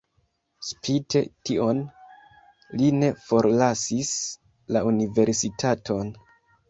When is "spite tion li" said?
0.67-2.89